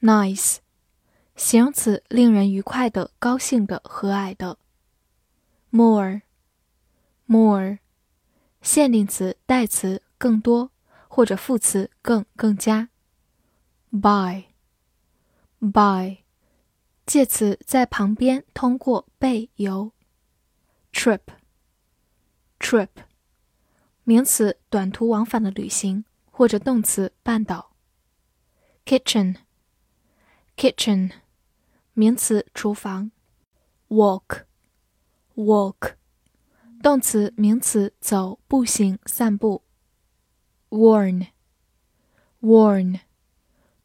[0.00, 0.58] Nice，
[1.34, 4.56] 形容词，令人愉快的、高兴的、和蔼的。
[5.70, 6.20] More，more，
[8.62, 10.70] 限定词、代词，更多
[11.08, 12.90] 或者副词，更、更加。
[13.90, 14.48] By，by，
[17.04, 19.90] 介词，在旁边，通过，被，由。
[20.92, 22.90] Trip，trip，
[24.04, 27.72] 名词，短途往返的旅行，或者动词，半岛。
[28.86, 29.47] Kitchen。
[30.58, 31.12] Kitchen，
[31.92, 33.12] 名词，厨房。
[33.86, 35.92] Walk，walk，
[36.82, 39.62] 动词，名词，走，步行，散步。
[40.70, 41.30] Warn，warn，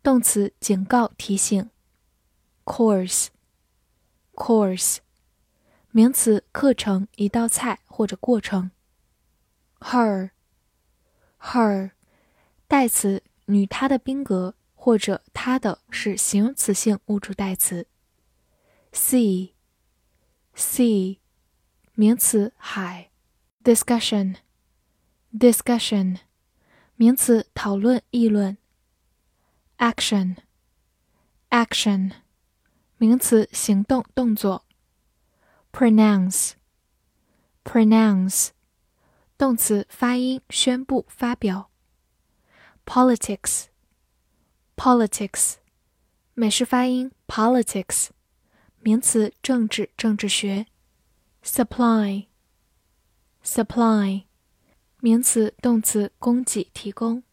[0.02, 1.70] 动词，警告，提醒。
[2.66, 4.98] Course，course，
[5.92, 8.72] 名词，课程，一道菜或者过程。
[9.80, 10.32] Her，her，
[12.68, 14.56] 代词，女她的宾格。
[14.84, 17.88] 或者它的是形容词性物主代词。
[18.92, 21.20] sea，sea，
[21.94, 23.10] 名词海。
[23.64, 26.18] discussion，discussion，
[26.98, 28.58] 名词讨论议论。
[29.78, 32.12] action，action，
[32.98, 34.66] 名词行动动作。
[35.72, 38.50] pronounce，pronounce，
[39.38, 41.72] 动词发音宣布发表。
[42.86, 43.68] politics。
[44.84, 45.56] Politics，
[46.34, 48.08] 美式发音 politics，
[48.82, 50.66] 名词政治政治学。
[51.42, 54.26] Supply，supply，
[55.00, 57.24] 名词动词供给提供。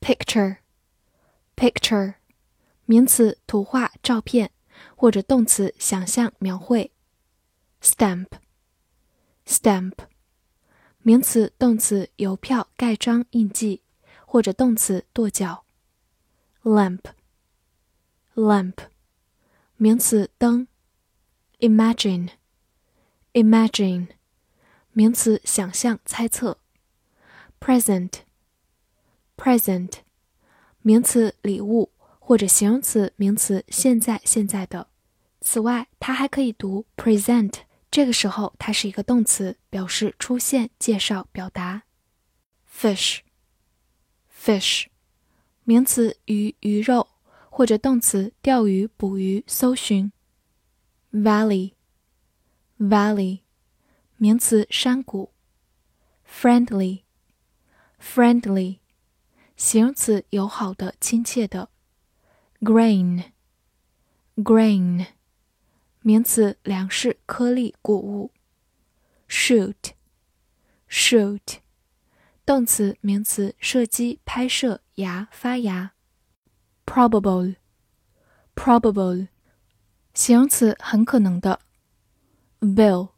[0.00, 2.14] Picture，picture，
[2.86, 4.50] 名词图画照片
[4.96, 6.92] 或者动词想象描绘。
[7.82, 9.92] Stamp，stamp，
[11.02, 13.82] 名词动词邮票盖章印记
[14.24, 15.66] 或者动词跺脚。
[16.62, 18.74] lamp，lamp，
[19.76, 20.66] 名词灯。
[21.58, 24.08] imagine，imagine，
[24.92, 26.56] 名词想象猜测。
[27.60, 29.98] present，present，
[30.80, 34.88] 名词礼物或者形容词名词现在现在的。
[35.42, 41.82] 此外，它还可以读 present，这个时候它是一个动词，表示出现、介绍、表达。
[42.70, 44.86] fish，fish。
[45.69, 47.07] 名词鱼、鱼肉，
[47.49, 50.11] 或者动词钓鱼、捕鱼、搜寻。
[51.11, 53.39] Valley，valley，
[54.17, 55.31] 名词山谷。
[56.27, 58.79] Friendly，friendly，
[59.55, 61.69] 形容词友好的、亲切的。
[62.59, 65.05] Grain，grain，
[66.01, 68.31] 名词粮食、颗粒、谷物。
[69.29, 71.59] Shoot，shoot。
[72.46, 75.92] 动词、名词，射击、拍摄、芽、发芽。
[76.84, 79.28] Probable，probable，
[80.14, 81.60] 形容词，很可能的。
[82.60, 83.08] Bill，bill，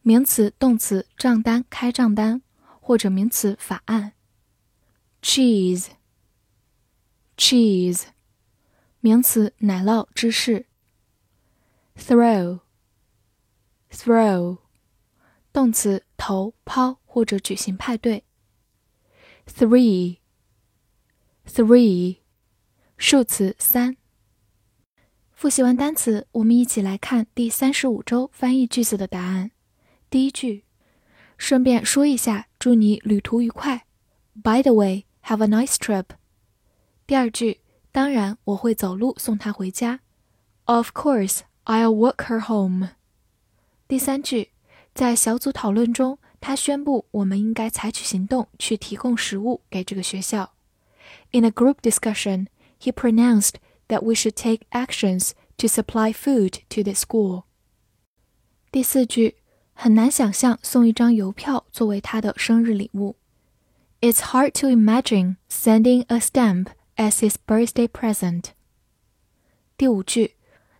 [0.00, 2.40] 名词、动词，账单、开账单，
[2.80, 4.14] 或者名词，法案。
[5.20, 8.04] Cheese，cheese，
[9.00, 10.64] 名词，奶酪、芝士。
[11.96, 14.65] Throw，throw。
[15.56, 18.24] 动词投抛或者举行派对。
[19.46, 20.18] Three，three，
[22.98, 23.96] 数词三。
[25.32, 29.52] 复习完单词，我们一起来看第三十五周翻译句子的答案。
[30.10, 30.66] 第一句，
[31.38, 33.86] 顺便说一下，祝你旅途愉快。
[34.34, 36.04] By the way, have a nice trip。
[37.06, 40.00] 第二句，当然我会走路送她回家。
[40.66, 42.90] Of course, I'll walk her home。
[43.88, 44.50] 第三句。
[44.95, 50.53] 在小组讨论中，他宣布我们应该采取行动去提供食物给这个学校。
[51.31, 52.47] In a group discussion,
[52.79, 53.55] he pronounced
[53.87, 57.43] that we should take actions to supply food to the school.
[58.71, 59.35] 第四句，
[59.73, 63.15] 很难想象送一张邮票作为他的生日礼物。
[63.99, 68.45] It's hard to imagine sending a stamp as his birthday present.
[69.77, 70.35] 第五句，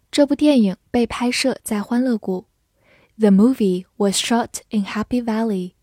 [0.09, 2.47] 这部电影被拍摄在欢乐谷。
[3.17, 5.73] The movie was shot in Happy Valley.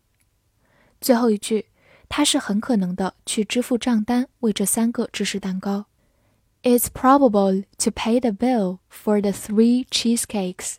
[1.00, 1.67] 最后一句，
[2.09, 5.87] 他是很可能的去支付账单为这三个芝士蛋糕。
[6.62, 10.77] It's probable to pay the bill for the three cheesecakes。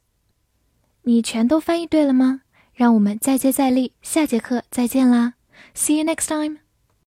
[1.04, 2.42] 你全都翻译对了吗？
[2.74, 5.36] 让我们再接再厉，下节课再见啦！
[5.74, 6.63] See you next time.